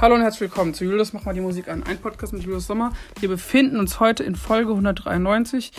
Hallo 0.00 0.14
und 0.14 0.22
herzlich 0.22 0.42
willkommen 0.42 0.74
zu 0.74 0.84
Julius 0.84 1.12
Mach 1.12 1.24
mal 1.24 1.34
die 1.34 1.40
Musik 1.40 1.66
an. 1.66 1.82
Ein 1.82 1.98
Podcast 1.98 2.32
mit 2.32 2.44
Julius 2.44 2.68
Sommer. 2.68 2.92
Wir 3.18 3.28
befinden 3.28 3.80
uns 3.80 3.98
heute 3.98 4.22
in 4.22 4.36
Folge 4.36 4.70
193. 4.70 5.72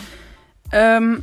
Ähm, 0.72 1.22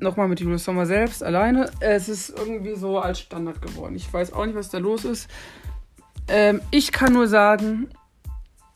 Nochmal 0.00 0.28
mit 0.28 0.40
Julius 0.40 0.64
Sommer 0.64 0.86
selbst, 0.86 1.22
alleine. 1.22 1.70
Es 1.80 2.08
ist 2.08 2.30
irgendwie 2.30 2.74
so 2.74 2.98
als 2.98 3.20
Standard 3.20 3.60
geworden. 3.60 3.96
Ich 3.96 4.10
weiß 4.10 4.32
auch 4.32 4.46
nicht, 4.46 4.54
was 4.54 4.70
da 4.70 4.78
los 4.78 5.04
ist. 5.04 5.28
Ähm, 6.26 6.62
ich 6.70 6.90
kann 6.90 7.12
nur 7.12 7.28
sagen, 7.28 7.90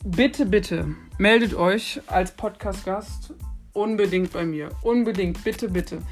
bitte, 0.05 0.45
bitte, 0.45 0.95
meldet 1.17 1.55
euch 1.55 2.03
als 2.09 2.33
Podcast-Gast 2.33 3.33
unbedingt 3.73 4.35
bei 4.35 4.45
mir. 4.45 4.69
Unbedingt, 4.83 5.43
bitte, 5.45 5.71
bitte. 5.71 6.03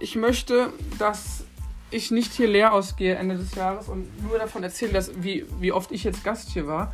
Ich 0.00 0.16
möchte, 0.16 0.70
dass 0.98 1.45
ich 1.90 2.10
nicht 2.10 2.32
hier 2.32 2.48
leer 2.48 2.72
ausgehe 2.72 3.14
Ende 3.14 3.36
des 3.36 3.54
Jahres 3.54 3.88
und 3.88 4.22
nur 4.22 4.38
davon 4.38 4.62
erzähle, 4.62 4.92
dass, 4.92 5.22
wie, 5.22 5.46
wie 5.60 5.72
oft 5.72 5.92
ich 5.92 6.04
jetzt 6.04 6.24
Gast 6.24 6.50
hier 6.50 6.66
war. 6.66 6.92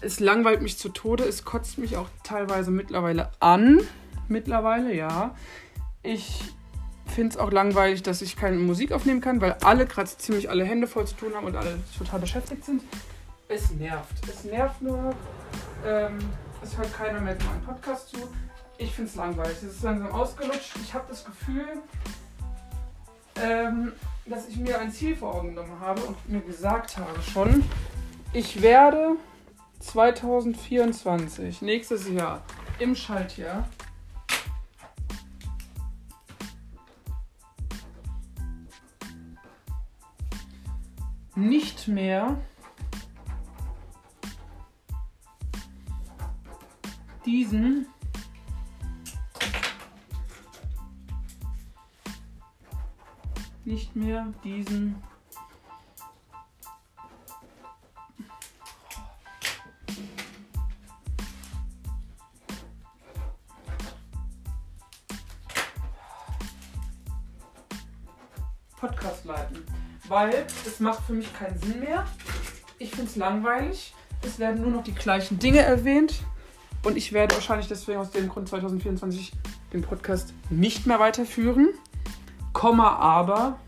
Es 0.00 0.20
langweilt 0.20 0.62
mich 0.62 0.78
zu 0.78 0.88
Tode, 0.88 1.24
es 1.24 1.44
kotzt 1.44 1.78
mich 1.78 1.96
auch 1.96 2.08
teilweise 2.22 2.70
mittlerweile 2.70 3.30
an. 3.40 3.80
Mittlerweile, 4.28 4.94
ja. 4.94 5.34
Ich 6.02 6.40
finde 7.06 7.30
es 7.30 7.36
auch 7.36 7.50
langweilig, 7.50 8.02
dass 8.02 8.22
ich 8.22 8.36
keine 8.36 8.56
Musik 8.56 8.92
aufnehmen 8.92 9.20
kann, 9.20 9.40
weil 9.40 9.56
alle 9.64 9.86
gerade 9.86 10.08
ziemlich 10.08 10.48
alle 10.48 10.64
Hände 10.64 10.86
voll 10.86 11.06
zu 11.06 11.16
tun 11.16 11.34
haben 11.34 11.46
und 11.46 11.56
alle 11.56 11.78
total 11.98 12.20
beschäftigt 12.20 12.64
sind. 12.64 12.82
Es 13.48 13.72
nervt. 13.72 14.14
Es 14.28 14.44
nervt 14.44 14.80
nur. 14.80 15.12
Ähm, 15.84 16.18
es 16.62 16.78
hört 16.78 16.94
keiner 16.94 17.20
mehr 17.20 17.34
meinen 17.34 17.62
Podcast 17.66 18.10
zu. 18.10 18.18
Ich 18.78 18.92
finde 18.92 19.10
es 19.10 19.16
langweilig. 19.16 19.56
Es 19.56 19.74
ist 19.74 19.82
langsam 19.82 20.12
ausgelutscht. 20.12 20.76
Ich 20.82 20.94
habe 20.94 21.04
das 21.08 21.24
Gefühl, 21.24 21.66
ähm, 23.42 23.92
dass 24.30 24.48
ich 24.48 24.56
mir 24.56 24.78
ein 24.78 24.92
Ziel 24.92 25.16
vor 25.16 25.34
Augen 25.34 25.48
genommen 25.48 25.80
habe 25.80 26.00
und 26.02 26.28
mir 26.28 26.40
gesagt 26.40 26.96
habe 26.96 27.20
schon, 27.20 27.64
ich 28.32 28.62
werde 28.62 29.16
2024, 29.80 31.62
nächstes 31.62 32.08
Jahr, 32.08 32.40
im 32.78 32.94
Schaltjahr, 32.94 33.68
nicht 41.34 41.88
mehr 41.88 42.40
diesen 47.26 47.88
nicht 53.70 53.94
mehr 53.94 54.26
diesen 54.42 54.96
Podcast 68.76 69.24
leiten, 69.24 69.62
weil 70.08 70.46
es 70.66 70.80
macht 70.80 71.04
für 71.04 71.12
mich 71.12 71.32
keinen 71.32 71.56
Sinn 71.60 71.78
mehr. 71.78 72.04
Ich 72.78 72.90
finde 72.90 73.06
es 73.06 73.14
langweilig. 73.14 73.94
Es 74.22 74.40
werden 74.40 74.62
nur 74.62 74.72
noch 74.72 74.82
die 74.82 74.94
gleichen 74.94 75.38
Dinge 75.38 75.60
erwähnt 75.60 76.24
und 76.82 76.96
ich 76.96 77.12
werde 77.12 77.36
wahrscheinlich 77.36 77.68
deswegen 77.68 78.00
aus 78.00 78.10
dem 78.10 78.28
Grund 78.28 78.48
2024 78.48 79.32
den 79.72 79.82
Podcast 79.82 80.34
nicht 80.48 80.86
mehr 80.86 80.98
weiterführen. 80.98 81.68
Komma 82.60 82.96
aber, 82.96 83.58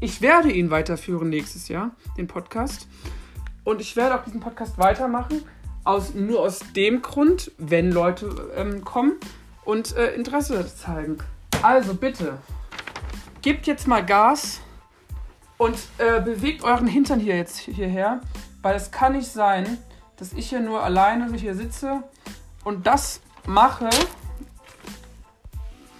ich 0.00 0.22
werde 0.22 0.50
ihn 0.50 0.72
weiterführen 0.72 1.28
nächstes 1.28 1.68
Jahr, 1.68 1.92
den 2.16 2.26
Podcast. 2.26 2.88
Und 3.62 3.80
ich 3.80 3.94
werde 3.94 4.16
auch 4.18 4.24
diesen 4.24 4.40
Podcast 4.40 4.76
weitermachen, 4.76 5.44
aus, 5.84 6.12
nur 6.12 6.40
aus 6.40 6.58
dem 6.74 7.00
Grund, 7.00 7.52
wenn 7.58 7.92
Leute 7.92 8.50
ähm, 8.56 8.82
kommen 8.82 9.12
und 9.64 9.96
äh, 9.96 10.16
Interesse 10.16 10.66
zeigen. 10.74 11.18
Also 11.62 11.94
bitte, 11.94 12.38
gebt 13.40 13.68
jetzt 13.68 13.86
mal 13.86 14.04
Gas 14.04 14.58
und 15.56 15.76
äh, 15.98 16.20
bewegt 16.20 16.64
euren 16.64 16.88
Hintern 16.88 17.20
hier 17.20 17.36
jetzt 17.36 17.56
hierher, 17.58 18.20
weil 18.62 18.74
es 18.74 18.90
kann 18.90 19.12
nicht 19.12 19.30
sein, 19.30 19.78
dass 20.16 20.32
ich 20.32 20.48
hier 20.48 20.58
nur 20.58 20.82
alleine 20.82 21.32
hier 21.36 21.54
sitze 21.54 22.02
und 22.64 22.84
das 22.84 23.20
mache 23.46 23.90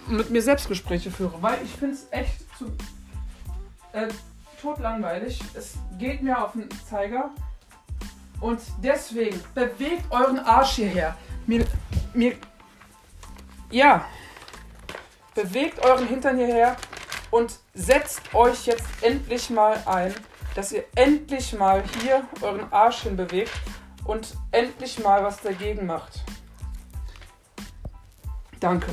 mit 0.07 0.29
mir 0.29 0.41
selbst 0.41 0.67
Gespräche 0.67 1.11
führe, 1.11 1.41
weil 1.41 1.57
ich 1.63 1.71
finde 1.71 1.95
es 1.95 2.07
echt 2.11 2.41
zu, 2.57 2.65
äh, 3.93 4.07
totlangweilig. 4.61 5.39
Es 5.53 5.75
geht 5.97 6.21
mir 6.21 6.43
auf 6.43 6.53
den 6.53 6.69
Zeiger 6.89 7.31
und 8.39 8.59
deswegen 8.81 9.39
bewegt 9.53 10.11
euren 10.11 10.39
Arsch 10.39 10.73
hierher. 10.73 11.15
Mir, 11.45 11.65
mir, 12.13 12.35
ja, 13.69 14.05
bewegt 15.35 15.79
euren 15.83 16.07
Hintern 16.07 16.37
hierher 16.37 16.75
und 17.31 17.59
setzt 17.73 18.33
euch 18.33 18.65
jetzt 18.65 18.85
endlich 19.01 19.49
mal 19.49 19.81
ein, 19.85 20.13
dass 20.55 20.71
ihr 20.71 20.83
endlich 20.95 21.53
mal 21.53 21.83
hier 22.01 22.23
euren 22.41 22.71
Arsch 22.71 23.01
hinbewegt 23.03 23.51
und 24.05 24.35
endlich 24.51 25.01
mal 25.03 25.23
was 25.23 25.41
dagegen 25.41 25.85
macht. 25.85 26.23
Danke. 28.59 28.87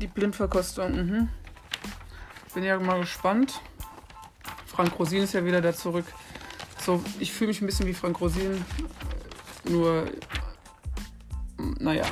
Die 0.00 0.06
Blindverkostung. 0.06 0.92
Mhm. 0.92 1.28
Bin 2.54 2.64
ja 2.64 2.78
mal 2.78 3.00
gespannt. 3.00 3.60
Frank 4.66 4.98
Rosin 4.98 5.22
ist 5.22 5.34
ja 5.34 5.44
wieder 5.44 5.60
da 5.60 5.72
zurück. 5.72 6.04
So, 6.78 7.02
ich 7.18 7.32
fühle 7.32 7.48
mich 7.48 7.62
ein 7.62 7.66
bisschen 7.66 7.86
wie 7.86 7.94
Frank 7.94 8.20
Rosin. 8.20 8.64
Nur, 9.68 10.10
naja. 11.78 12.04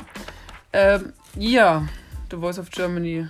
Ähm, 0.73 1.13
ja, 1.37 1.87
The 2.31 2.37
Voice 2.39 2.59
of 2.59 2.71
Germany 2.71 3.29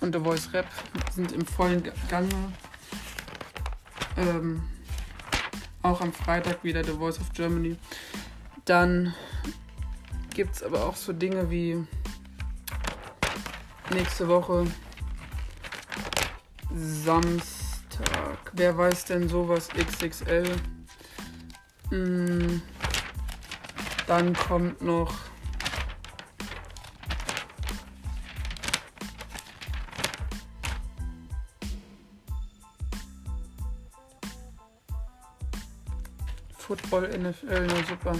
und 0.00 0.14
The 0.14 0.20
Voice 0.20 0.52
Rap 0.52 0.66
sind 1.12 1.32
im 1.32 1.44
vollen 1.44 1.82
Gange. 2.08 2.28
Ähm, 4.16 4.62
auch 5.82 6.00
am 6.00 6.12
Freitag 6.12 6.64
wieder 6.64 6.82
The 6.82 6.92
Voice 6.92 7.20
of 7.20 7.32
Germany. 7.32 7.76
Dann 8.64 9.14
gibt 10.34 10.56
es 10.56 10.62
aber 10.62 10.84
auch 10.84 10.96
so 10.96 11.12
Dinge 11.12 11.50
wie 11.50 11.86
nächste 13.90 14.26
Woche 14.28 14.66
Samstag. 16.74 18.52
Wer 18.52 18.76
weiß 18.76 19.04
denn 19.06 19.28
sowas 19.28 19.68
XXL? 19.68 20.44
Mm, 21.90 22.60
dann 24.06 24.34
kommt 24.34 24.82
noch 24.82 25.14
Football 36.88 37.18
NFL, 37.18 37.66
na 37.66 37.84
super. 37.84 38.14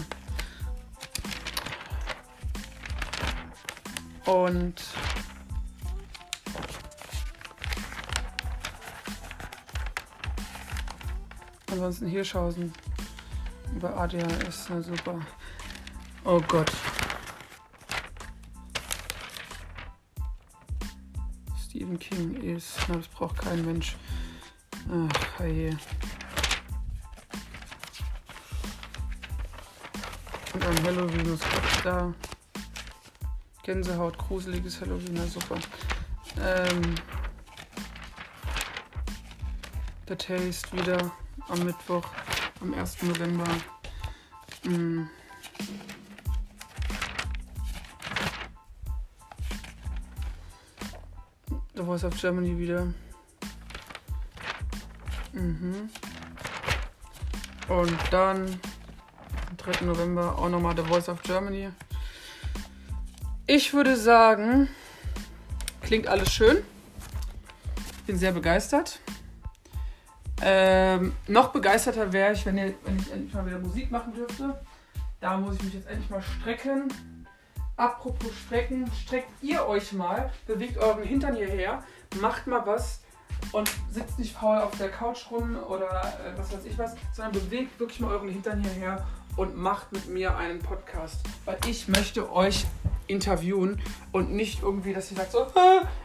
Und 4.27 4.83
ansonsten 11.71 12.09
Hirschhausen 12.09 12.73
bei 13.81 13.89
ADHS, 13.89 14.69
na 14.69 14.83
super. 14.83 15.21
Oh 16.25 16.41
Gott. 16.49 16.73
Stephen 21.65 21.99
King 22.01 22.35
ist, 22.43 22.79
na 22.89 22.97
das 22.97 23.07
braucht 23.07 23.39
kein 23.39 23.65
Mensch. 23.65 23.97
Ach, 24.91 25.39
hey. 25.39 25.77
Und 30.57 30.65
ein 30.65 30.85
Halloween 30.85 31.35
ist 31.35 31.45
da. 31.85 32.15
Gänsehaut, 33.63 34.17
gruseliges 34.17 34.81
Halloween, 34.81 35.13
na 35.13 35.27
super. 35.27 35.57
Ähm, 36.41 36.95
The 40.09 40.17
Taste 40.17 40.73
wieder 40.73 41.13
am 41.49 41.63
Mittwoch, 41.63 42.09
am 42.63 42.73
1. 42.73 43.03
November. 43.03 43.45
Mm. 44.65 45.03
The 51.75 51.83
Voice 51.83 52.05
of 52.05 52.19
Germany 52.19 52.57
wieder. 52.57 52.87
Mhm. 55.35 55.91
Und 57.69 57.99
dann 58.11 58.59
3. 59.67 59.85
November 59.85 60.39
auch 60.39 60.49
nochmal 60.49 60.77
The 60.77 60.83
Voice 60.83 61.09
of 61.09 61.21
Germany. 61.25 61.71
Ich 63.49 63.75
würde 63.75 63.97
sagen, 63.97 64.69
klingt 65.83 66.07
alles 66.07 66.33
schön. 66.33 66.59
Bin 68.07 68.17
sehr 68.17 68.31
begeistert. 68.31 69.01
Ähm, 70.41 71.15
noch 71.27 71.49
begeisterter 71.49 72.13
wäre 72.13 72.33
ich, 72.33 72.47
wenn, 72.47 72.59
ihr, 72.59 72.75
wenn 72.85 72.97
ich 72.97 73.11
endlich 73.11 73.35
mal 73.35 73.45
wieder 73.45 73.59
Musik 73.59 73.91
machen 73.91 74.15
dürfte. 74.15 74.61
Da 75.21 75.37
muss 75.37 75.57
ich 75.57 75.63
mich 75.65 75.75
jetzt 75.75 75.89
endlich 75.89 76.11
mal 76.11 76.23
strecken. 76.23 76.87
Apropos 77.77 78.31
strecken, 78.47 78.89
streckt 79.03 79.31
ihr 79.43 79.67
euch 79.67 79.93
mal, 79.93 80.33
bewegt 80.47 80.79
euren 80.79 81.03
Hintern 81.03 81.35
hierher, 81.35 81.83
macht 82.21 82.47
mal 82.47 82.65
was 82.65 83.01
und 83.53 83.69
sitzt 83.91 84.19
nicht 84.19 84.35
faul 84.35 84.59
auf 84.59 84.79
der 84.79 84.91
Couch 84.91 85.31
rum 85.31 85.59
oder 85.69 85.91
äh, 86.25 86.39
was 86.39 86.53
weiß 86.53 86.65
ich 86.65 86.79
was, 86.79 86.95
sondern 87.13 87.33
bewegt 87.33 87.79
wirklich 87.81 88.01
mal 88.01 88.13
euren 88.13 88.29
Hintern 88.29 88.63
hierher 88.63 89.05
und 89.37 89.57
macht 89.57 89.93
mit 89.93 90.09
mir 90.09 90.37
einen 90.37 90.61
Podcast. 90.61 91.21
Weil 91.45 91.59
ich 91.67 91.89
möchte 91.89 92.33
euch 92.33 92.67
interviewen 93.07 93.81
und 94.13 94.33
nicht 94.33 94.63
irgendwie, 94.63 94.93
dass 94.93 95.11
ihr 95.11 95.17
sagt 95.17 95.33
so, 95.33 95.47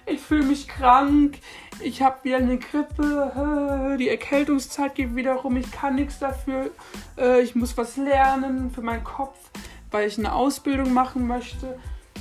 ich 0.06 0.20
fühle 0.20 0.46
mich 0.46 0.68
krank, 0.68 1.40
ich 1.80 2.02
habe 2.02 2.24
wieder 2.24 2.38
eine 2.38 2.60
Grippe, 2.60 3.98
die 4.00 4.10
Erkältungszeit 4.10 4.96
geht 4.96 5.16
wieder 5.16 5.34
rum, 5.34 5.58
ich 5.58 5.72
kann 5.72 5.96
nichts 5.96 6.20
dafür, 6.20 6.70
äh, 7.18 7.42
ich 7.42 7.56
muss 7.56 7.76
was 7.78 7.98
lernen 7.98 8.72
für 8.72 8.82
meinen 8.82 9.04
Kopf, 9.04 9.38
weil 9.90 10.08
ich 10.08 10.18
eine 10.18 10.34
Ausbildung 10.34 10.94
machen 10.94 11.28
möchte. 11.28 11.80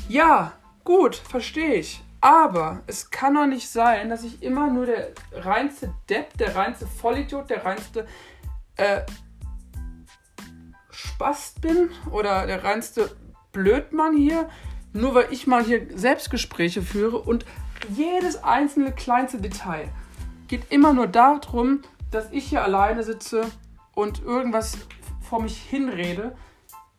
Ja, 0.09 0.53
gut, 0.85 1.17
verstehe 1.17 1.75
ich. 1.75 2.03
Aber 2.23 2.83
es 2.87 3.11
kann 3.11 3.35
doch 3.35 3.47
nicht 3.47 3.69
sein, 3.69 4.11
dass 4.11 4.25
ich 4.25 4.43
immer 4.43 4.69
nur 4.69 4.85
der 4.85 5.12
reinste 5.33 5.95
Depp, 6.09 6.37
der 6.37 6.55
reinste 6.55 6.87
Vollidiot, 6.87 7.49
der 7.49 7.65
reinste 7.65 8.07
äh, 8.77 9.01
Spast 11.00 11.61
bin 11.61 11.91
oder 12.11 12.47
der 12.47 12.64
reinste 12.64 13.11
Blödmann 13.52 14.17
hier, 14.17 14.49
nur 14.93 15.14
weil 15.14 15.29
ich 15.31 15.47
mal 15.47 15.64
hier 15.64 15.87
Selbstgespräche 15.97 16.82
führe 16.82 17.19
und 17.19 17.44
jedes 17.88 18.43
einzelne 18.43 18.93
kleinste 18.93 19.38
Detail 19.38 19.88
geht 20.49 20.70
immer 20.70 20.93
nur 20.93 21.06
darum, 21.06 21.82
dass 22.11 22.31
ich 22.32 22.47
hier 22.47 22.64
alleine 22.64 23.02
sitze 23.02 23.43
und 23.94 24.23
irgendwas 24.23 24.76
vor 25.20 25.41
mich 25.41 25.56
hinrede. 25.56 26.37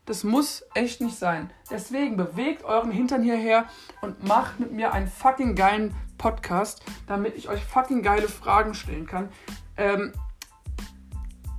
Das 0.05 0.23
muss 0.23 0.63
echt 0.73 1.01
nicht 1.01 1.17
sein. 1.17 1.51
Deswegen 1.69 2.17
bewegt 2.17 2.63
euren 2.63 2.91
Hintern 2.91 3.23
hierher 3.23 3.65
und 4.01 4.25
macht 4.25 4.59
mit 4.59 4.71
mir 4.71 4.93
einen 4.93 5.07
fucking 5.07 5.55
geilen 5.55 5.93
Podcast, 6.17 6.81
damit 7.07 7.35
ich 7.35 7.49
euch 7.49 7.63
fucking 7.63 8.01
geile 8.03 8.27
Fragen 8.27 8.73
stellen 8.73 9.05
kann. 9.05 9.29
Ähm, 9.77 10.13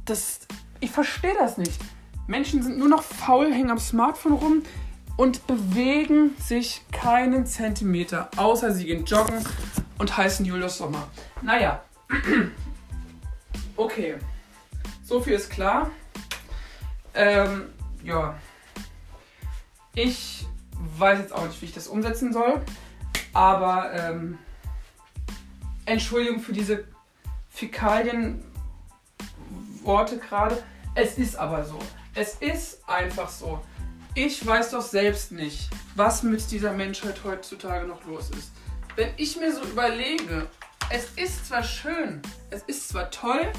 das, 0.05 0.41
ich 0.81 0.91
verstehe 0.91 1.35
das 1.39 1.59
nicht. 1.59 1.81
Menschen 2.27 2.63
sind 2.63 2.79
nur 2.79 2.89
noch 2.89 3.03
faul, 3.03 3.53
hängen 3.53 3.71
am 3.71 3.79
Smartphone 3.79 4.33
rum 4.33 4.63
und 5.17 5.47
bewegen 5.47 6.35
sich 6.39 6.83
keinen 6.93 7.47
Zentimeter, 7.47 8.31
außer 8.37 8.73
sie 8.73 8.87
gehen 8.87 9.05
joggen 9.05 9.45
und 9.99 10.17
heißen 10.17 10.47
Julius 10.47 10.79
Sommer. 10.79 11.09
Naja, 11.43 11.83
okay, 13.77 14.17
so 15.05 15.21
viel 15.21 15.35
ist 15.35 15.51
klar. 15.51 15.91
Ähm, 17.15 17.67
ja, 18.03 18.35
ich 19.95 20.47
weiß 20.99 21.19
jetzt 21.19 21.35
auch 21.35 21.47
nicht, 21.47 21.61
wie 21.61 21.67
ich 21.67 21.75
das 21.75 21.89
umsetzen 21.89 22.33
soll, 22.33 22.63
aber 23.33 23.93
ähm, 23.93 24.39
Entschuldigung 25.85 26.39
für 26.41 26.53
diese 26.53 26.85
Fäkalien-Worte 27.51 30.19
gerade. 30.19 30.63
Es 30.95 31.19
ist 31.19 31.35
aber 31.37 31.65
so. 31.65 31.79
Es 32.15 32.35
ist 32.35 32.87
einfach 32.87 33.31
so. 33.31 33.61
Ich 34.15 34.47
weiß 34.47 34.73
doch 34.73 34.83
selbst 34.83 35.33
nicht, 35.33 35.71
was 35.95 36.23
mit 36.23 36.51
dieser 36.51 36.73
Menschheit 36.73 37.25
heutzutage 37.25 37.87
noch 37.87 38.05
los 38.05 38.29
ist. 38.31 38.53
Wenn 38.97 39.09
ich 39.17 39.39
mir 39.39 39.51
so 39.55 39.63
überlege, 39.63 40.47
es 40.91 41.07
ist 41.17 41.47
zwar 41.47 41.63
schön, 41.63 42.21
es 42.51 42.63
ist 42.65 42.91
zwar 42.91 43.11
toll, 43.11 43.51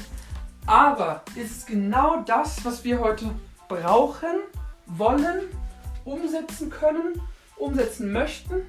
aber 0.66 1.24
ist 1.34 1.50
es 1.50 1.66
genau 1.66 2.22
das, 2.22 2.64
was 2.64 2.84
wir 2.84 3.00
heute 3.00 3.34
brauchen, 3.68 4.38
wollen, 4.86 5.48
umsetzen 6.04 6.70
können, 6.70 7.20
umsetzen 7.56 8.12
möchten? 8.12 8.62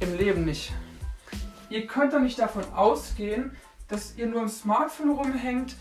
Im 0.00 0.16
Leben 0.16 0.46
nicht. 0.46 0.72
Ihr 1.68 1.86
könnt 1.86 2.14
doch 2.14 2.20
nicht 2.20 2.38
davon 2.38 2.64
ausgehen, 2.72 3.54
dass 3.88 4.16
ihr 4.16 4.26
nur 4.26 4.40
im 4.40 4.48
Smartphone 4.48 5.10
rumhängt, 5.10 5.76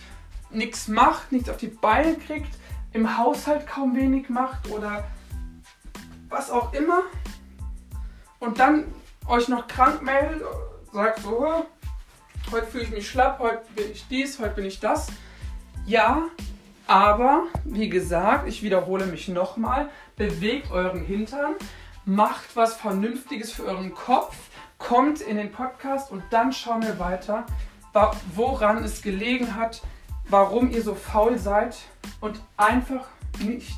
nichts 0.55 0.87
macht, 0.87 1.31
nichts 1.31 1.49
auf 1.49 1.57
die 1.57 1.67
Beine 1.67 2.15
kriegt, 2.15 2.53
im 2.93 3.17
Haushalt 3.17 3.67
kaum 3.67 3.95
wenig 3.95 4.29
macht 4.29 4.69
oder 4.69 5.03
was 6.29 6.49
auch 6.49 6.73
immer 6.73 7.03
und 8.39 8.59
dann 8.59 8.85
euch 9.27 9.47
noch 9.47 9.67
krank 9.67 10.01
meldet, 10.01 10.43
sagt 10.91 11.19
so, 11.19 11.65
heute 12.51 12.67
fühle 12.67 12.83
ich 12.83 12.91
mich 12.91 13.09
schlapp, 13.09 13.39
heute 13.39 13.61
bin 13.75 13.91
ich 13.91 14.07
dies, 14.07 14.39
heute 14.39 14.55
bin 14.55 14.65
ich 14.65 14.79
das. 14.79 15.07
Ja, 15.85 16.23
aber 16.87 17.43
wie 17.63 17.89
gesagt, 17.89 18.47
ich 18.47 18.61
wiederhole 18.63 19.05
mich 19.07 19.27
nochmal, 19.27 19.89
bewegt 20.15 20.71
euren 20.71 21.01
Hintern, 21.01 21.55
macht 22.05 22.55
was 22.55 22.75
Vernünftiges 22.75 23.51
für 23.51 23.63
euren 23.63 23.93
Kopf, 23.93 24.35
kommt 24.77 25.21
in 25.21 25.37
den 25.37 25.51
Podcast 25.51 26.11
und 26.11 26.23
dann 26.29 26.53
schauen 26.53 26.83
wir 26.83 26.99
weiter, 26.99 27.45
woran 28.35 28.83
es 28.83 29.01
gelegen 29.01 29.55
hat, 29.55 29.81
warum 30.29 30.71
ihr 30.71 30.81
so 30.81 30.95
faul 30.95 31.37
seid 31.37 31.77
und 32.21 32.41
einfach 32.57 33.07
nicht 33.39 33.77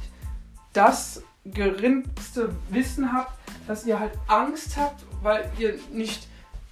das 0.74 1.24
geringste 1.46 2.56
Wissen 2.70 3.14
habt, 3.14 3.32
dass 3.68 3.86
ihr 3.86 4.00
halt 4.00 4.14
Angst 4.28 4.78
habt, 4.78 5.04
weil 5.22 5.50
ihr 5.58 5.80
nicht 5.92 6.28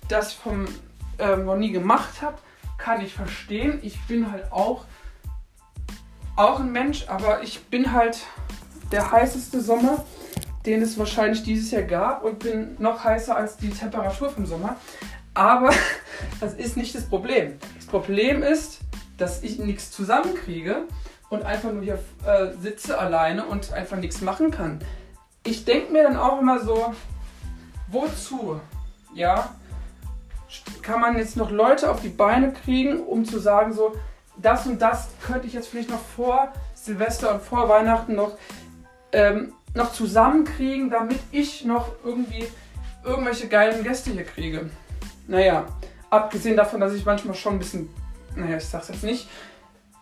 das 0.07 0.33
vom 0.33 0.65
ähm, 1.17 1.45
noch 1.45 1.57
nie 1.57 1.71
gemacht 1.71 2.21
habt, 2.21 2.41
kann 2.77 3.01
ich 3.01 3.13
verstehen. 3.13 3.79
Ich 3.81 3.99
bin 4.07 4.31
halt 4.31 4.51
auch 4.51 4.85
auch 6.35 6.59
ein 6.59 6.71
Mensch, 6.71 7.07
aber 7.07 7.43
ich 7.43 7.63
bin 7.65 7.93
halt 7.93 8.19
der 8.91 9.11
heißeste 9.11 9.61
Sommer, 9.61 10.03
den 10.65 10.81
es 10.81 10.97
wahrscheinlich 10.97 11.43
dieses 11.43 11.71
Jahr 11.71 11.83
gab 11.83 12.23
und 12.23 12.39
bin 12.39 12.75
noch 12.79 13.03
heißer 13.03 13.35
als 13.35 13.57
die 13.57 13.69
Temperatur 13.69 14.29
vom 14.29 14.45
Sommer. 14.45 14.75
Aber 15.33 15.71
das 16.39 16.53
ist 16.53 16.75
nicht 16.75 16.93
das 16.93 17.05
Problem. 17.05 17.57
Das 17.75 17.85
Problem 17.85 18.43
ist, 18.43 18.79
dass 19.17 19.43
ich 19.43 19.59
nichts 19.59 19.91
zusammenkriege 19.91 20.83
und 21.29 21.43
einfach 21.43 21.71
nur 21.71 21.83
hier 21.83 21.99
äh, 22.25 22.53
sitze 22.61 22.97
alleine 22.97 23.45
und 23.45 23.73
einfach 23.73 23.97
nichts 23.97 24.21
machen 24.21 24.51
kann. 24.51 24.79
ich 25.43 25.63
denke 25.63 25.91
mir 25.91 26.03
dann 26.03 26.17
auch 26.17 26.41
immer 26.41 26.59
so, 26.59 26.93
wozu, 27.87 28.59
ja, 29.13 29.55
kann 30.81 31.01
man 31.01 31.17
jetzt 31.17 31.37
noch 31.37 31.51
Leute 31.51 31.89
auf 31.89 32.01
die 32.01 32.09
Beine 32.09 32.53
kriegen, 32.53 32.99
um 32.99 33.25
zu 33.25 33.39
sagen, 33.39 33.73
so, 33.73 33.93
das 34.37 34.65
und 34.65 34.81
das 34.81 35.09
könnte 35.25 35.47
ich 35.47 35.53
jetzt 35.53 35.67
vielleicht 35.67 35.89
noch 35.89 36.03
vor 36.15 36.51
Silvester 36.73 37.33
und 37.33 37.41
vor 37.41 37.69
Weihnachten 37.69 38.15
noch, 38.15 38.37
ähm, 39.11 39.53
noch 39.73 39.91
zusammenkriegen, 39.91 40.89
damit 40.89 41.19
ich 41.31 41.65
noch 41.65 41.89
irgendwie 42.03 42.47
irgendwelche 43.03 43.47
geilen 43.47 43.83
Gäste 43.83 44.11
hier 44.11 44.23
kriege. 44.23 44.69
Naja, 45.27 45.65
abgesehen 46.09 46.57
davon, 46.57 46.79
dass 46.79 46.93
ich 46.93 47.05
manchmal 47.05 47.35
schon 47.35 47.53
ein 47.53 47.59
bisschen, 47.59 47.89
naja, 48.35 48.57
ich 48.57 48.65
sag's 48.65 48.89
jetzt 48.89 49.03
nicht, 49.03 49.29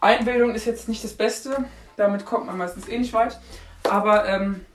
Einbildung 0.02 0.54
ist 0.54 0.66
jetzt 0.66 0.90
nicht 0.90 1.04
das 1.04 1.14
Beste, 1.14 1.66
damit 1.96 2.26
kommt 2.26 2.46
man 2.46 2.58
meistens 2.58 2.88
eh 2.88 2.98
nicht 2.98 3.14
weit, 3.14 3.40
aber 3.90 4.28
ähm, 4.28 4.66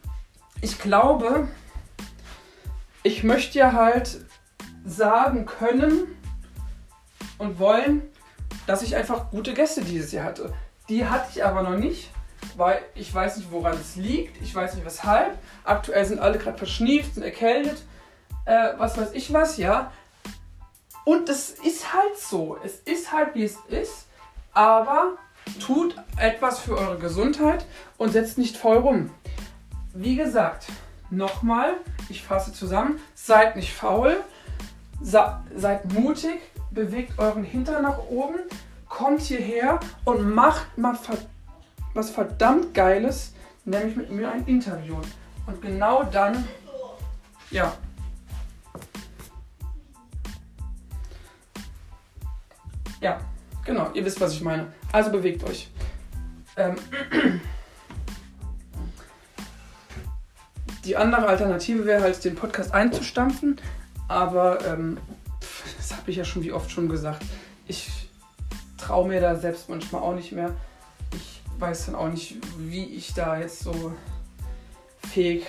ich 0.61 0.79
glaube, 0.79 1.49
ich 3.03 3.25
möchte 3.25 3.59
ja 3.59 3.73
halt 3.73 4.21
sagen 4.85 5.47
können 5.47 6.17
und 7.39 7.59
wollen, 7.59 8.03
dass 8.67 8.83
ich 8.83 8.97
einfach 8.97 9.31
gute 9.31 9.55
Gäste 9.55 9.83
dieses 9.83 10.13
Jahr 10.13 10.25
hatte. 10.25 10.53
Die 10.89 11.07
hatte 11.07 11.29
ich 11.35 11.45
aber 11.45 11.63
noch 11.63 11.77
nicht, 11.77 12.11
weil 12.57 12.81
ich 12.95 13.15
weiß 13.15 13.37
nicht, 13.39 13.53
woran 13.53 13.77
es 13.79 13.97
liegt. 13.97 14.41
Ich 14.43 14.55
weiß 14.55 14.75
nicht, 14.75 14.85
weshalb. 14.85 15.39
Aktuell 15.65 16.05
sind 16.05 16.19
alle 16.19 16.39
gerade 16.39 16.59
verschnieft, 16.59 17.15
sind 17.15 17.23
erkältet, 17.23 17.83
äh, 18.45 18.71
was 18.79 18.97
weiß 18.97 19.13
ich 19.13 19.33
was, 19.33 19.57
ja. 19.59 19.93
Und 21.09 21.31
es 21.31 21.49
ist 21.53 21.95
halt 21.95 22.19
so. 22.19 22.59
Es 22.63 22.81
ist 22.81 23.11
halt, 23.11 23.35
wie 23.35 23.45
es 23.45 23.57
ist. 23.71 24.09
Aber 24.53 25.17
tut 25.59 25.97
etwas 26.19 26.59
für 26.59 26.77
eure 26.77 26.99
Gesundheit 26.99 27.65
und 27.97 28.13
setzt 28.13 28.37
nicht 28.37 28.59
voll 28.59 28.77
rum. 28.77 29.11
Wie 29.95 30.17
gesagt, 30.17 30.67
nochmal, 31.09 31.79
ich 32.11 32.23
fasse 32.23 32.53
zusammen, 32.53 33.01
seid 33.15 33.57
nicht 33.57 33.73
faul, 33.73 34.19
seid 35.01 35.91
mutig, 35.95 36.43
bewegt 36.73 37.19
euren 37.19 37.43
Hintern 37.43 37.85
nach 37.85 38.01
oben, 38.11 38.41
kommt 38.87 39.23
hierher 39.23 39.81
und 40.05 40.35
macht 40.35 40.77
mal 40.77 40.99
was 41.95 42.11
verdammt 42.11 42.75
Geiles, 42.75 43.33
nämlich 43.65 43.97
mit 43.97 44.11
mir 44.11 44.31
ein 44.31 44.47
Interview. 44.47 44.97
Und 45.47 45.63
genau 45.63 46.03
dann, 46.03 46.47
ja. 47.51 47.73
Ja, 53.01 53.21
genau, 53.65 53.91
ihr 53.95 54.05
wisst, 54.05 54.21
was 54.21 54.33
ich 54.33 54.41
meine. 54.41 54.73
Also 54.93 55.11
bewegt 55.11 55.45
euch. 55.45 55.71
Ähm, 56.57 56.77
die 60.85 60.97
andere 60.97 61.27
Alternative 61.27 61.87
wäre 61.87 62.03
halt, 62.03 62.25
den 62.25 62.35
Podcast 62.35 62.75
einzustampfen, 62.75 63.61
aber 64.09 64.65
ähm, 64.67 64.99
das 65.77 65.93
habe 65.97 66.11
ich 66.11 66.17
ja 66.17 66.25
schon 66.25 66.43
wie 66.43 66.53
oft 66.53 66.71
schon 66.71 66.89
gesagt. 66.89 67.25
Ich 67.67 68.11
traue 68.77 69.09
mir 69.09 69.21
da 69.21 69.37
selbst 69.37 69.69
manchmal 69.69 70.03
auch 70.03 70.15
nicht 70.15 70.33
mehr. 70.33 70.55
Ich 71.15 71.43
weiß 71.59 71.87
dann 71.87 71.95
auch 71.95 72.09
nicht, 72.09 72.37
wie 72.59 72.85
ich 72.85 73.15
da 73.15 73.39
jetzt 73.39 73.61
so 73.61 73.93
fähig 75.07 75.47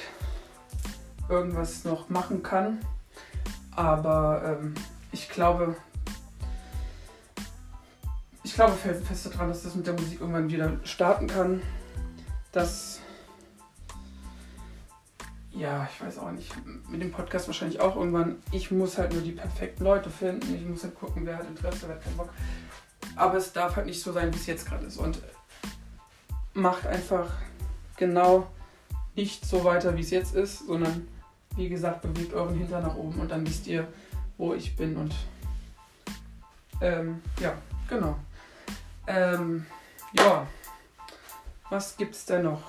irgendwas 1.29 1.83
noch 1.85 2.09
machen 2.09 2.43
kann. 2.43 2.79
Aber 3.75 4.59
ähm, 4.59 4.75
ich 5.11 5.29
glaube, 5.29 5.75
ich 8.49 8.55
glaube 8.55 8.73
fest 8.73 9.27
daran, 9.27 9.49
dass 9.49 9.61
das 9.61 9.75
mit 9.75 9.85
der 9.85 9.93
Musik 9.93 10.21
irgendwann 10.21 10.49
wieder 10.49 10.71
starten 10.83 11.27
kann. 11.27 11.61
Dass 12.51 12.99
ja, 15.51 15.87
ich 15.91 16.03
weiß 16.03 16.17
auch 16.17 16.31
nicht, 16.31 16.51
mit 16.89 17.01
dem 17.01 17.11
Podcast 17.11 17.47
wahrscheinlich 17.47 17.79
auch 17.79 17.95
irgendwann. 17.95 18.37
Ich 18.51 18.71
muss 18.71 18.97
halt 18.97 19.13
nur 19.13 19.21
die 19.21 19.33
perfekten 19.33 19.83
Leute 19.83 20.09
finden. 20.09 20.55
Ich 20.55 20.65
muss 20.65 20.83
halt 20.83 20.95
gucken, 20.95 21.25
wer 21.25 21.37
hat 21.37 21.47
Interesse, 21.47 21.87
wer 21.87 21.95
hat 21.95 22.03
keinen 22.03 22.17
Bock. 22.17 22.29
Aber 23.15 23.37
es 23.37 23.53
darf 23.53 23.75
halt 23.75 23.85
nicht 23.85 24.01
so 24.01 24.11
sein, 24.11 24.33
wie 24.33 24.37
es 24.37 24.47
jetzt 24.47 24.67
gerade 24.67 24.85
ist. 24.85 24.97
Und 24.97 25.21
macht 26.53 26.87
einfach 26.87 27.31
genau 27.97 28.47
nicht 29.15 29.45
so 29.45 29.63
weiter, 29.63 29.95
wie 29.95 30.01
es 30.01 30.09
jetzt 30.09 30.33
ist, 30.33 30.65
sondern 30.65 31.07
wie 31.55 31.69
gesagt, 31.69 32.01
bewegt 32.01 32.33
euren 32.33 32.55
Hintern 32.55 32.83
nach 32.83 32.95
oben 32.95 33.19
und 33.19 33.29
dann 33.29 33.45
wisst 33.45 33.67
ihr, 33.67 33.87
wo 34.37 34.53
ich 34.55 34.75
bin. 34.75 34.97
Und 34.97 35.13
ähm, 36.81 37.21
ja, 37.39 37.53
genau. 37.87 38.17
Ähm, 39.09 39.65
ja, 40.13 40.45
was 41.71 41.97
gibt's 41.97 42.27
denn 42.27 42.43
noch? 42.43 42.61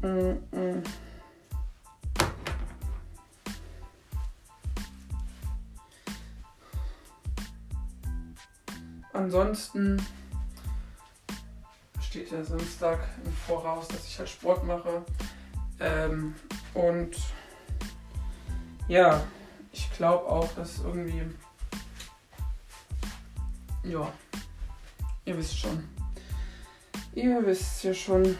Mm 0.00 0.38
-mm. 0.50 0.82
Ansonsten 9.12 10.02
steht 12.00 12.30
ja 12.30 12.42
Samstag 12.42 13.00
im 13.26 13.32
Voraus, 13.46 13.88
dass 13.88 14.06
ich 14.06 14.18
halt 14.18 14.30
Sport 14.30 14.64
mache. 14.64 15.04
Ähm, 15.80 16.34
und 16.72 17.14
ja, 18.88 19.22
ich 19.70 19.92
glaube 19.92 20.26
auch, 20.26 20.50
dass 20.54 20.78
irgendwie. 20.78 21.22
Ja, 23.84 24.12
ihr 25.24 25.36
wisst 25.36 25.58
schon. 25.58 25.84
Ihr 27.14 27.44
wisst 27.46 27.84
ja 27.84 27.94
schon. 27.94 28.36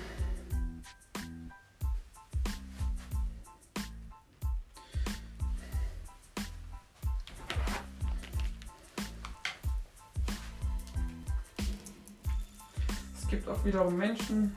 wiederum 13.64 13.96
Menschen, 13.96 14.56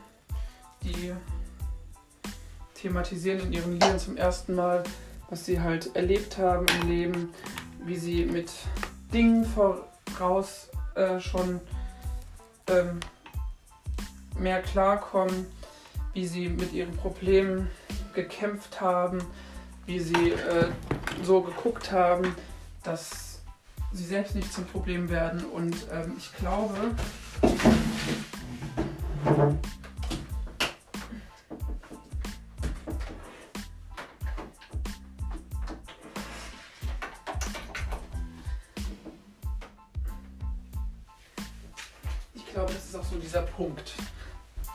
die 0.82 1.12
thematisieren 2.74 3.40
in 3.40 3.52
ihren 3.52 3.72
Liedern 3.72 3.98
zum 3.98 4.16
ersten 4.16 4.54
Mal, 4.54 4.84
was 5.30 5.44
sie 5.44 5.60
halt 5.60 5.94
erlebt 5.96 6.38
haben 6.38 6.66
im 6.80 6.88
Leben, 6.88 7.34
wie 7.84 7.96
sie 7.96 8.24
mit 8.24 8.50
Dingen 9.12 9.44
voraus 9.44 10.68
äh, 10.98 11.20
schon 11.20 11.60
ähm, 12.68 13.00
mehr 14.38 14.62
klarkommen, 14.62 15.46
wie 16.12 16.26
sie 16.26 16.48
mit 16.48 16.72
ihren 16.72 16.96
Problemen 16.96 17.70
gekämpft 18.14 18.80
haben, 18.80 19.18
wie 19.86 20.00
sie 20.00 20.32
äh, 20.32 20.68
so 21.22 21.40
geguckt 21.40 21.92
haben, 21.92 22.34
dass 22.82 23.40
sie 23.92 24.04
selbst 24.04 24.34
nicht 24.34 24.52
zum 24.52 24.66
Problem 24.66 25.08
werden. 25.08 25.44
Und 25.44 25.76
ähm, 25.92 26.14
ich 26.18 26.32
glaube, 26.34 26.74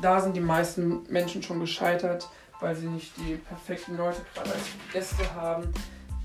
Da 0.04 0.20
sind 0.20 0.36
die 0.36 0.42
meisten 0.42 1.04
Menschen 1.10 1.42
schon 1.42 1.62
gescheitert, 1.62 2.28
weil 2.60 2.76
sie 2.76 2.88
nicht 2.88 3.14
die 3.16 3.36
perfekten 3.36 3.96
Leute 3.96 4.20
gerade 4.34 4.52
als 4.52 4.64
Gäste 4.92 5.34
haben. 5.34 5.72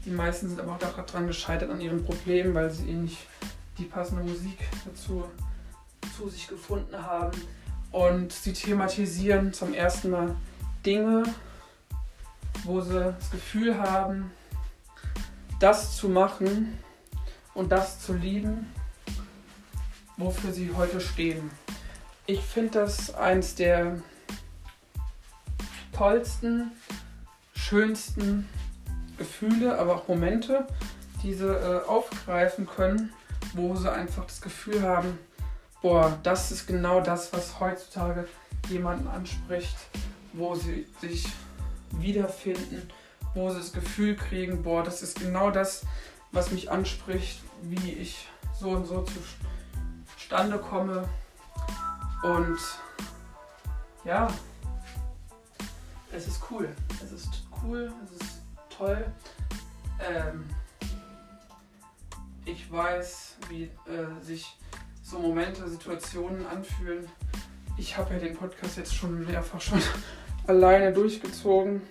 Die 0.04 0.10
meisten 0.10 0.48
sind 0.48 0.58
aber 0.58 0.72
auch 0.72 0.78
daran 0.78 1.28
gescheitert 1.28 1.70
an 1.70 1.80
ihren 1.80 2.04
Problemen, 2.04 2.54
weil 2.54 2.70
sie 2.70 2.92
nicht 2.92 3.18
die 3.78 3.84
passende 3.84 4.24
Musik 4.24 4.58
dazu 4.84 5.22
zu 6.16 6.28
sich 6.28 6.48
gefunden 6.48 7.00
haben. 7.00 7.40
Und 7.92 8.32
sie 8.32 8.52
thematisieren 8.52 9.52
zum 9.52 9.72
ersten 9.72 10.10
Mal 10.10 10.34
Dinge, 10.84 11.22
wo 12.64 12.80
sie 12.80 12.98
das 12.98 13.30
Gefühl 13.30 13.78
haben, 13.78 14.32
das 15.60 15.96
zu 15.96 16.08
machen 16.08 16.76
und 17.54 17.70
das 17.70 18.00
zu 18.00 18.12
lieben, 18.12 18.66
wofür 20.16 20.52
sie 20.52 20.72
heute 20.76 21.00
stehen. 21.00 21.48
Ich 22.30 22.42
finde 22.42 22.80
das 22.80 23.14
eins 23.14 23.54
der 23.54 24.02
tollsten, 25.96 26.72
schönsten 27.54 28.46
Gefühle, 29.16 29.78
aber 29.78 29.96
auch 29.96 30.08
Momente, 30.08 30.66
die 31.22 31.32
sie 31.32 31.48
äh, 31.48 31.82
aufgreifen 31.86 32.66
können, 32.66 33.14
wo 33.54 33.74
sie 33.76 33.90
einfach 33.90 34.26
das 34.26 34.42
Gefühl 34.42 34.82
haben, 34.82 35.18
boah, 35.80 36.18
das 36.22 36.52
ist 36.52 36.66
genau 36.66 37.00
das, 37.00 37.32
was 37.32 37.60
heutzutage 37.60 38.28
jemanden 38.68 39.08
anspricht, 39.08 39.78
wo 40.34 40.54
sie 40.54 40.86
sich 41.00 41.26
wiederfinden, 41.92 42.90
wo 43.32 43.48
sie 43.48 43.56
das 43.56 43.72
Gefühl 43.72 44.16
kriegen, 44.16 44.62
boah, 44.62 44.82
das 44.82 45.00
ist 45.00 45.18
genau 45.18 45.50
das, 45.50 45.86
was 46.32 46.50
mich 46.50 46.70
anspricht, 46.70 47.40
wie 47.62 47.92
ich 47.92 48.28
so 48.60 48.68
und 48.68 48.84
so 48.84 49.06
zustande 50.14 50.58
komme. 50.58 51.08
Und 52.22 52.58
ja, 54.04 54.28
es 56.12 56.26
ist 56.26 56.42
cool. 56.50 56.68
Es 57.02 57.12
ist 57.12 57.42
cool, 57.62 57.92
es 58.04 58.26
ist 58.26 58.40
toll. 58.76 59.04
Ähm, 60.00 60.44
ich 62.44 62.70
weiß, 62.70 63.36
wie 63.48 63.64
äh, 63.64 64.22
sich 64.22 64.56
so 65.02 65.18
Momente, 65.18 65.68
Situationen 65.68 66.46
anfühlen. 66.46 67.08
Ich 67.76 67.96
habe 67.96 68.14
ja 68.14 68.20
den 68.20 68.36
Podcast 68.36 68.76
jetzt 68.76 68.94
schon 68.94 69.24
mehrfach 69.26 69.60
schon 69.60 69.80
alleine 70.46 70.92
durchgezogen. 70.92 71.82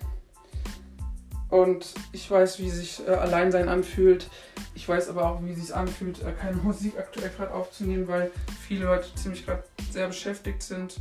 Und 1.50 1.94
ich 2.12 2.30
weiß, 2.30 2.58
wie 2.58 2.68
sich 2.68 3.06
äh, 3.06 3.12
Alleinsein 3.12 3.68
anfühlt. 3.68 4.28
Ich 4.74 4.86
weiß 4.86 5.08
aber 5.08 5.30
auch, 5.30 5.42
wie 5.42 5.52
es 5.52 5.60
sich 5.60 5.74
anfühlt, 5.74 6.22
äh, 6.22 6.32
keine 6.32 6.56
Musik 6.62 6.98
aktuell 6.98 7.30
gerade 7.30 7.52
aufzunehmen, 7.52 8.06
weil 8.06 8.30
viele 8.66 8.84
Leute 8.84 9.14
ziemlich 9.14 9.46
gerade 9.46 9.64
sehr 9.90 10.08
beschäftigt 10.08 10.62
sind. 10.62 11.00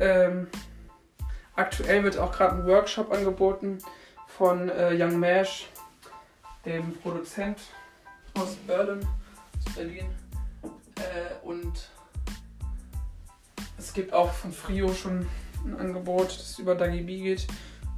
Ähm, 0.00 0.48
aktuell 1.54 2.02
wird 2.02 2.18
auch 2.18 2.32
gerade 2.32 2.56
ein 2.56 2.66
Workshop 2.66 3.12
angeboten 3.12 3.78
von 4.26 4.68
äh, 4.68 4.96
Young 4.98 5.20
Mash, 5.20 5.68
dem 6.64 6.92
Produzent 6.94 7.60
aus 8.34 8.56
Berlin, 8.66 9.06
aus 9.58 9.74
Berlin. 9.74 10.06
Äh, 10.96 11.46
und 11.46 11.90
es 13.78 13.92
gibt 13.92 14.12
auch 14.12 14.32
von 14.32 14.52
Frio 14.52 14.92
schon 14.92 15.26
ein 15.64 15.78
Angebot, 15.78 16.28
das 16.28 16.58
über 16.58 16.74
Dagi 16.74 17.02
B 17.02 17.20
geht 17.20 17.46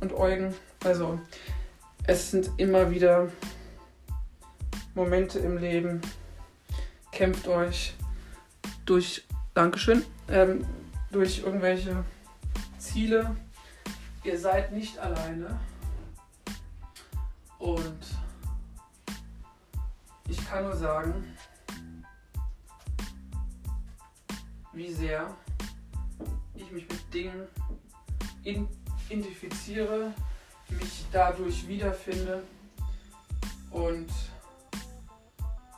und 0.00 0.12
Eugen. 0.12 0.54
Also 0.84 1.18
es 2.06 2.30
sind 2.30 2.50
immer 2.58 2.90
wieder 2.90 3.28
Momente 4.94 5.38
im 5.38 5.58
Leben. 5.58 6.00
Kämpft 7.10 7.48
euch 7.48 7.94
durch, 8.84 9.24
Dankeschön, 9.54 10.04
ähm, 10.28 10.66
durch 11.10 11.38
irgendwelche 11.38 12.04
Ziele. 12.78 13.36
Ihr 14.22 14.38
seid 14.38 14.72
nicht 14.72 14.98
alleine. 14.98 15.58
Und 17.58 17.98
ich 20.28 20.48
kann 20.48 20.64
nur 20.64 20.76
sagen, 20.76 21.36
wie 24.72 24.92
sehr 24.92 25.34
ich 26.54 26.70
mich 26.70 26.88
mit 26.88 27.14
Dingen 27.14 27.46
identifiziere, 28.44 30.12
mich 30.70 31.04
dadurch 31.12 31.66
wiederfinde 31.66 32.42
und 33.70 34.08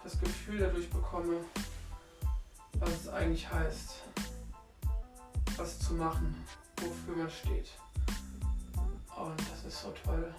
das 0.04 0.18
Gefühl 0.20 0.60
dadurch 0.60 0.88
bekomme, 0.90 1.38
was 2.78 2.90
es 2.90 3.08
eigentlich 3.08 3.50
heißt, 3.50 3.94
was 5.56 5.78
zu 5.78 5.94
machen, 5.94 6.44
wofür 6.76 7.16
man 7.16 7.30
steht. 7.30 7.70
Und 9.16 9.40
das 9.50 9.64
ist 9.66 9.82
so 9.82 9.92
toll. 10.04 10.32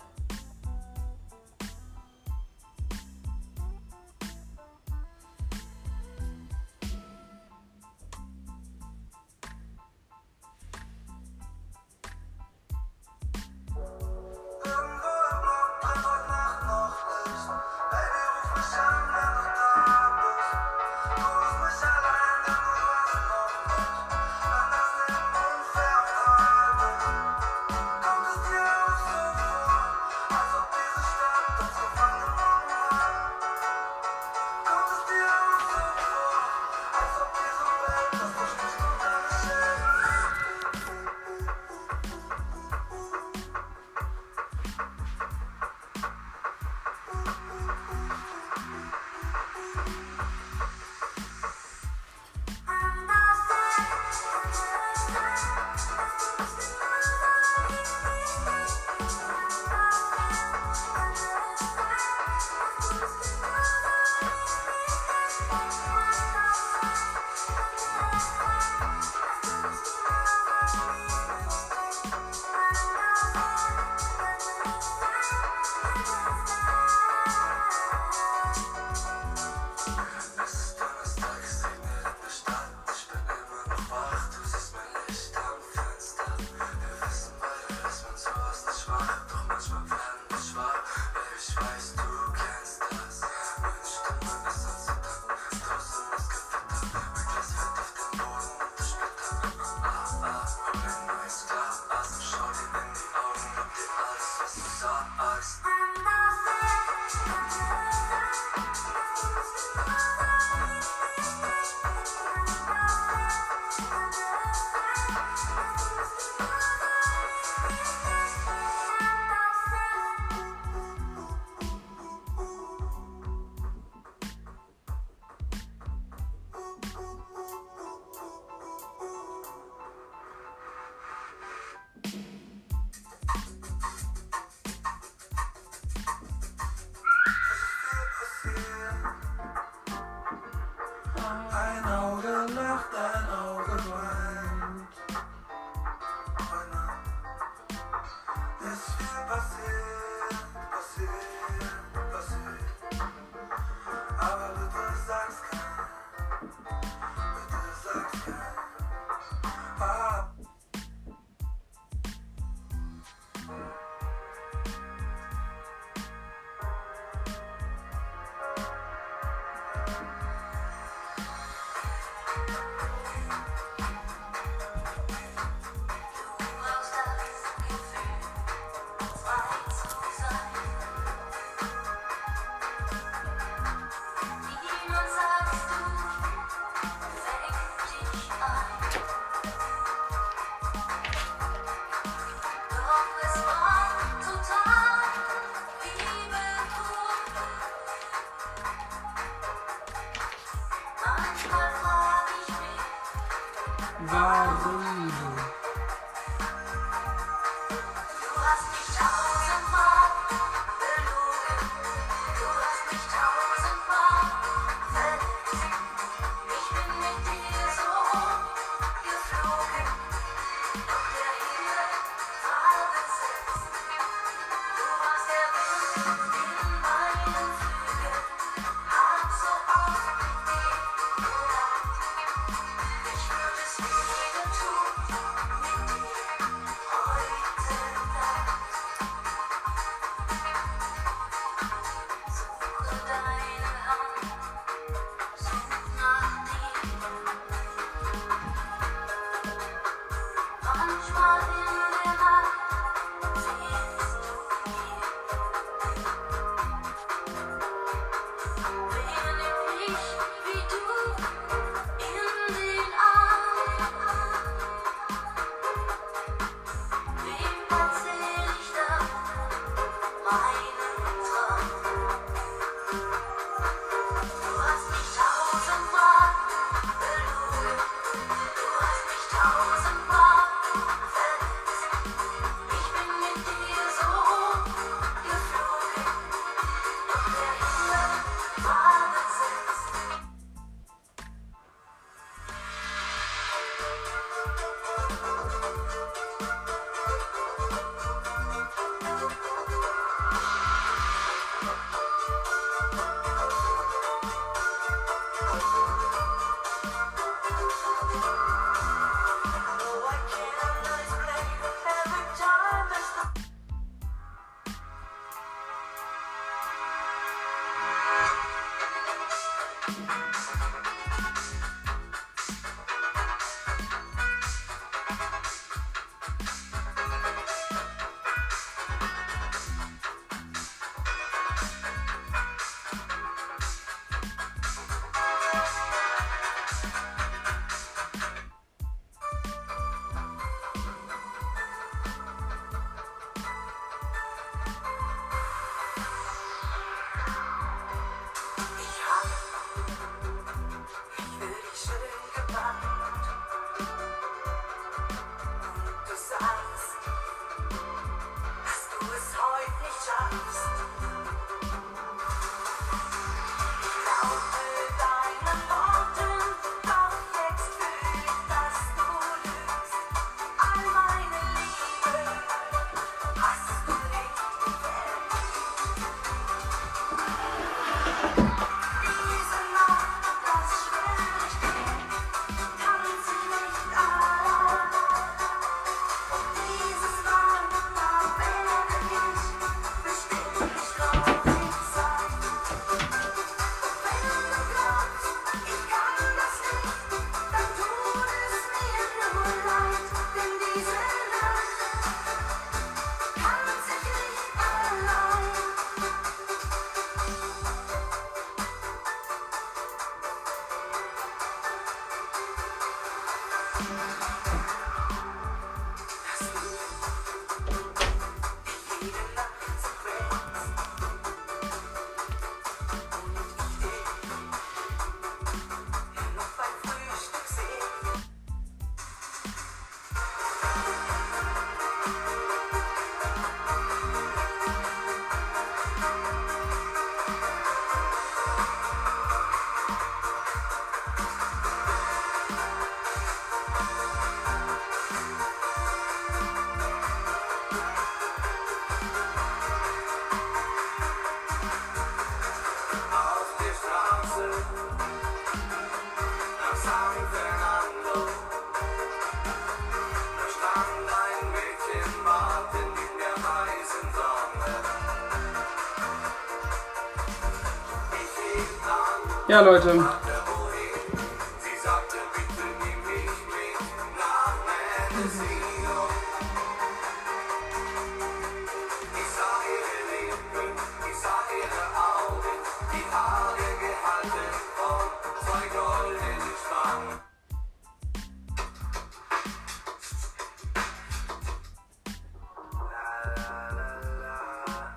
Goldenen 485.70 486.42
Spangen. 486.66 487.20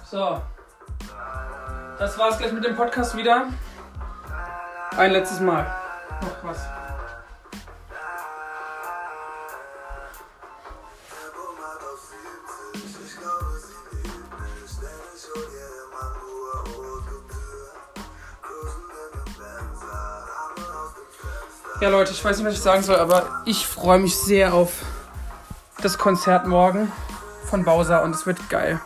So. 0.05 0.43
Das 1.99 2.19
war's 2.19 2.39
gleich 2.39 2.53
mit 2.53 2.65
dem 2.65 2.75
Podcast 2.75 3.17
wieder. 3.17 3.47
Ein 4.97 5.13
letztes 5.13 5.41
Mal. 5.41 5.67
Noch 6.21 6.45
was. 6.45 6.59
Ja, 21.81 21.89
Leute, 21.89 22.13
ich 22.13 22.23
weiß 22.23 22.37
nicht, 22.37 22.47
was 22.47 22.55
ich 22.55 22.61
sagen 22.61 22.83
soll, 22.83 22.97
aber 22.97 23.43
ich 23.47 23.67
freue 23.67 23.99
mich 23.99 24.15
sehr 24.15 24.53
auf 24.53 24.83
das 25.83 25.97
Konzert 25.97 26.47
morgen 26.47 26.93
von 27.49 27.65
Bowser 27.65 28.03
und 28.03 28.15
es 28.15 28.27
wird 28.27 28.51
geil. 28.51 28.81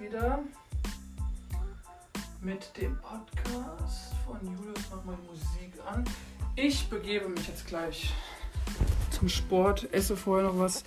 Wieder 0.00 0.38
mit 2.40 2.76
dem 2.76 2.96
Podcast 2.98 4.14
von 4.26 4.38
Julius. 4.42 4.78
Mach 4.90 5.04
mal 5.04 5.16
Musik 5.26 5.72
an. 5.86 6.04
Ich 6.56 6.88
begebe 6.88 7.28
mich 7.28 7.46
jetzt 7.48 7.66
gleich 7.66 8.12
zum 9.10 9.28
Sport, 9.28 9.92
esse 9.92 10.16
vorher 10.16 10.48
noch 10.48 10.58
was 10.58 10.84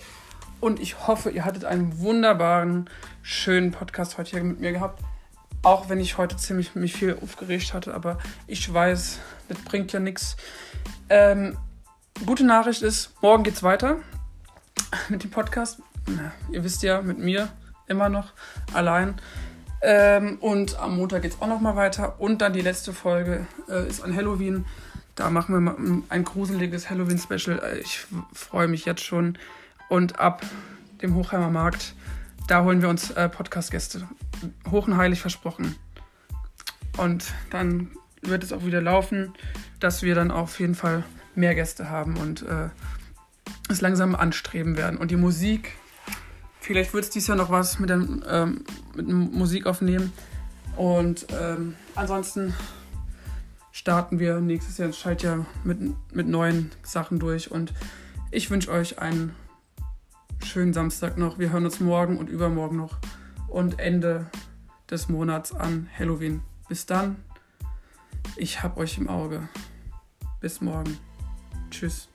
und 0.60 0.80
ich 0.80 1.06
hoffe, 1.06 1.30
ihr 1.30 1.44
hattet 1.44 1.64
einen 1.64 1.98
wunderbaren, 2.00 2.88
schönen 3.22 3.72
Podcast 3.72 4.18
heute 4.18 4.30
hier 4.30 4.44
mit 4.44 4.60
mir 4.60 4.72
gehabt. 4.72 5.02
Auch 5.62 5.88
wenn 5.88 6.00
ich 6.00 6.18
heute 6.18 6.36
ziemlich 6.36 6.74
mich 6.74 6.94
viel 6.94 7.18
aufgeregt 7.22 7.74
hatte, 7.74 7.94
aber 7.94 8.18
ich 8.46 8.72
weiß, 8.72 9.18
das 9.48 9.58
bringt 9.58 9.92
ja 9.92 10.00
nichts. 10.00 10.36
Ähm, 11.08 11.56
gute 12.24 12.44
Nachricht 12.44 12.82
ist, 12.82 13.10
morgen 13.22 13.42
geht's 13.42 13.62
weiter 13.62 14.00
mit 15.08 15.22
dem 15.24 15.30
Podcast. 15.30 15.80
Ihr 16.50 16.62
wisst 16.64 16.82
ja, 16.82 17.02
mit 17.02 17.18
mir 17.18 17.48
immer 17.88 18.08
noch 18.08 18.32
allein. 18.72 19.14
Ähm, 19.82 20.38
und 20.40 20.78
am 20.78 20.96
Montag 20.96 21.22
geht 21.22 21.32
es 21.34 21.40
auch 21.40 21.46
noch 21.46 21.60
mal 21.60 21.76
weiter. 21.76 22.20
Und 22.20 22.40
dann 22.40 22.52
die 22.52 22.60
letzte 22.62 22.92
Folge 22.92 23.46
äh, 23.68 23.86
ist 23.88 24.02
an 24.02 24.14
Halloween. 24.14 24.64
Da 25.14 25.30
machen 25.30 25.54
wir 25.54 25.60
mal 25.60 25.76
ein- 26.08 26.24
gruseliges 26.24 26.90
Halloween-Special. 26.90 27.58
Äh, 27.58 27.78
Ich 27.80 28.06
freue 28.32 28.68
mich 28.68 28.84
jetzt 28.84 29.04
schon. 29.04 29.38
Und 29.88 30.18
ab 30.18 30.44
dem 31.02 31.14
Hochheimer 31.14 31.50
Markt, 31.50 31.94
da 32.48 32.64
holen 32.64 32.82
wir 32.82 32.88
uns 32.88 33.10
äh, 33.10 33.28
Podcast-Gäste. 33.28 34.08
Hoch 34.70 34.86
und 34.88 34.96
heilig 34.96 35.20
versprochen. 35.20 35.76
Und 36.96 37.26
dann 37.50 37.90
wird 38.22 38.42
es 38.42 38.52
auch 38.52 38.64
wieder 38.64 38.80
laufen, 38.80 39.34
dass 39.78 40.02
wir 40.02 40.14
dann 40.14 40.30
auf 40.30 40.58
jeden 40.58 40.74
Fall 40.74 41.04
mehr 41.34 41.54
Gäste 41.54 41.90
haben 41.90 42.16
und 42.16 42.42
äh, 42.42 42.70
es 43.68 43.80
langsam 43.82 44.14
anstreben 44.14 44.76
werden. 44.76 44.96
Und 44.96 45.10
die 45.10 45.16
Musik, 45.16 45.72
vielleicht 46.66 46.92
wird 46.92 47.04
es 47.04 47.10
dieses 47.10 47.28
Jahr 47.28 47.36
noch 47.36 47.50
was 47.50 47.78
mit, 47.78 47.90
dem, 47.90 48.24
ähm, 48.28 48.64
mit 48.94 49.06
Musik 49.08 49.66
aufnehmen. 49.66 50.12
Und 50.76 51.26
ähm, 51.30 51.76
ansonsten 51.94 52.54
starten 53.70 54.18
wir 54.18 54.40
nächstes 54.40 54.76
Jahr 54.78 54.92
Schaltjahr 54.92 55.46
mit, 55.62 55.78
mit 56.12 56.26
neuen 56.26 56.72
Sachen 56.82 57.20
durch. 57.20 57.52
Und 57.52 57.72
ich 58.32 58.50
wünsche 58.50 58.70
euch 58.72 58.98
einen 58.98 59.34
schönen 60.44 60.74
Samstag 60.74 61.16
noch. 61.16 61.38
Wir 61.38 61.52
hören 61.52 61.64
uns 61.64 61.78
morgen 61.78 62.18
und 62.18 62.28
übermorgen 62.28 62.76
noch. 62.76 62.98
Und 63.46 63.78
Ende 63.78 64.26
des 64.90 65.08
Monats 65.08 65.54
an 65.54 65.88
Halloween. 65.96 66.42
Bis 66.68 66.84
dann. 66.84 67.16
Ich 68.34 68.64
hab 68.64 68.76
euch 68.76 68.98
im 68.98 69.08
Auge. 69.08 69.48
Bis 70.40 70.60
morgen. 70.60 70.98
Tschüss. 71.70 72.08